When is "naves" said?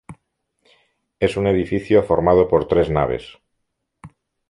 2.89-3.37